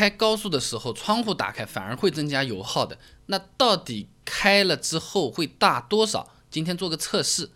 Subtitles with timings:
[0.00, 2.96] 开高速的时候，窗户打开反而会增加油耗的。
[3.26, 6.32] 那到底开了之后会大多少？
[6.50, 7.50] 今天做个测试，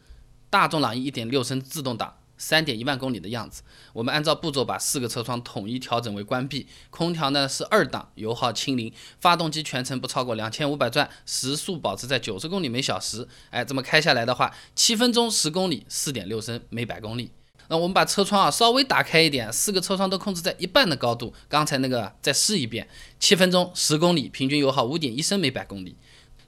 [0.51, 3.62] 大众朗逸1.6升自动挡，三点一万公里的样子。
[3.95, 13.26] 我们按照步骤把四个车窗统一调整为关闭，空调呢是二档，油耗清零，发动机全程不超过两千五百转，时速保持在九十公里每小时。
[13.49, 17.30] 哎，这么开下来的话，七分钟十公里，四点六升每百公里。
[17.69, 21.33] 那我们把车窗啊稍微打开一点，四个车窗都控制在一半的高度。
[21.48, 22.88] 刚才那个再试一遍，
[23.19, 25.96] 七分钟十公里，平均油耗五点一升每百公里，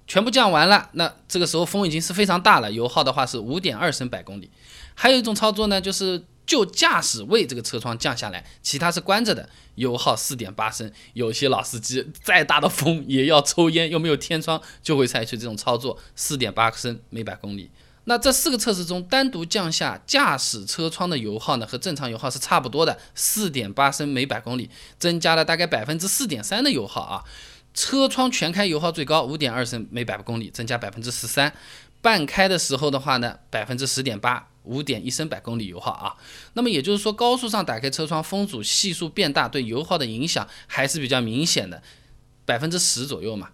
[0.07, 0.91] 全部降完了。
[0.93, 4.51] 那这个时候风已经是非常大了，油耗的话是五点二升百公里。
[4.95, 10.91] 还有一种操作呢，就是就驾驶位这个车窗降下来，其他是关着的，油耗四点八升。
[11.15, 17.71] 有些老司机再大的风也要抽烟，又没有天窗，就会采取这种操作，四点八升每百公里。
[18.09, 27.25] 那这四个测试中，单独降下驾驶车窗的油耗呢，和正常油耗是差不多的，四点八升每百公里，增加了大概百分之四点三的油耗啊。
[27.75, 31.53] 车窗全开油耗最高，五点二升每百公里，增加百分之十三。
[32.01, 36.15] 半开的时候的话呢，百分之十点八，五点一升百公里油耗啊。
[36.53, 41.83] 那么也就是说，高速上打开车窗，风阻系数变大，对油耗的影响还是比较明显的，
[42.45, 43.51] 百分之十左右嘛。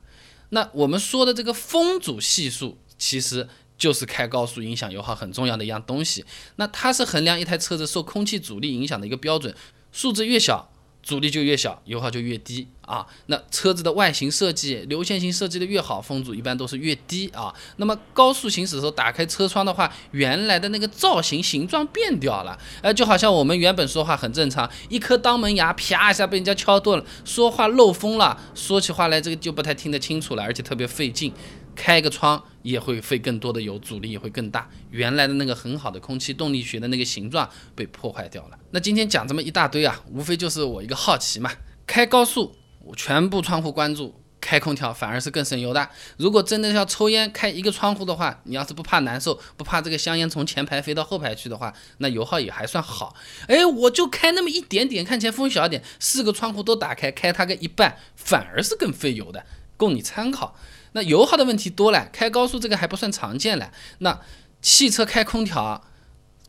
[0.51, 3.49] 那我们说的这个风阻系数，其实。
[3.83, 9.53] 就是开高速影响油耗很重要的一样东西，那它是衡量一台车子受空气阻力影响的一个标准，
[9.91, 10.71] 数字越小，
[11.03, 13.05] 阻力就越小，油耗就越低啊。
[13.27, 17.53] 那车子的外形设计流线型设计的越好，风阻一般都是越低啊。
[17.79, 31.33] 那么高速行驶的时候打开车窗的话，原来的那个造型形状变掉了，哎，就好像我们原本说话很正常，一颗当门牙啪一下被人家敲断了，说话漏风了，说起话来这个就不太听得清楚了，而且特别费劲。
[31.75, 34.69] 开个窗也会费更多的油，阻力也会更大。
[34.91, 38.59] 原来的那个很好的空气动力学的那个形状被破坏掉了。
[38.71, 41.51] 那今天讲这么一大堆啊，无非就是我一个好奇嘛。
[41.87, 45.89] 开高速，我全部窗户关住，开空调反而是更省油的。
[46.17, 53.15] 如果真的要抽烟，开一个窗户的话，你要是不怕难受，不怕这个香烟从前排飞到后排去的话，那油耗也还算好。
[53.49, 59.45] 哎，我就开那么一点点，看起来风小点，四个窗户都打开，开它个一半，反而是更费油的，
[59.77, 60.55] 供你参考。
[60.93, 63.73] 那油耗的问题多了，开高速这个还不算常见了。
[63.99, 64.21] 那
[64.61, 65.85] 汽车开空调，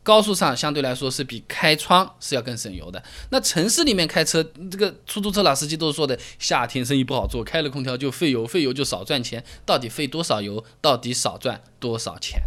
[0.02, 3.02] 高速上相对来说是比开窗是要更省油的。
[3.30, 9.42] 那城市里面开车，这个出租车老司机都说的，夏天生意不好做，开了空调就费油，费油就少赚钱。
[9.64, 10.64] 到底费多少油？
[10.80, 12.42] 到底少赚多少钱？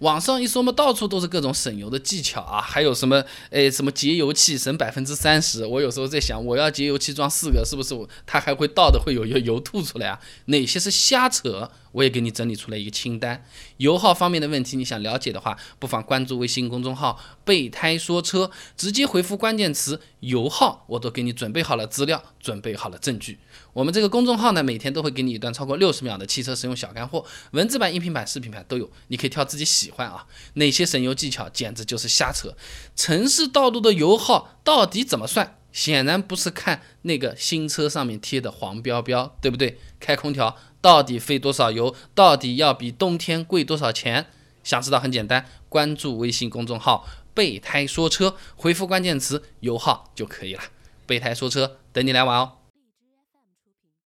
[0.00, 5.64] 网上一说嘛，到处都是各种省油的技巧啊，还有什么诶什么节油器省百分之三十。
[5.64, 10.20] 我有时候在想，我要节油器装四个，是不是我它还会倒的会有油油吐出来啊？
[10.46, 11.70] 哪些是瞎扯？
[11.96, 13.42] 我也给你整理出来一个清单。
[13.78, 23.38] 油耗方面的问题，你想了解的话，不妨关注微信公众号“备胎说车”，直接回复关键词“油耗”，我都给你准备好了资料，准备好了证据。
[23.72, 30.26] 我们这个公众号呢，每天都会给你一段超过六十秒的汽车使用小干货，文字版、音频版、视频版都有，你可以挑自己喜欢啊。
[30.54, 32.54] 哪些省油技巧简直就是瞎扯。
[32.94, 35.58] 城市道路的油耗到底怎么算？
[35.76, 39.78] 显然不是看那个新车上面贴的黄标标，对不对？
[40.00, 41.94] 开空调到底费多少油？
[42.14, 44.24] 到底要比冬天贵多少钱？
[44.64, 50.62] 想知道很简单，关注微信公众号“备胎说车”，回复关键词“油耗”就可以了。
[51.04, 52.52] 备胎说车，等你来玩哦。